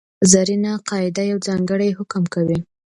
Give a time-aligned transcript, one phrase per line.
[0.31, 2.59] زرینه قاعده یو ځانګړی حکم کوي.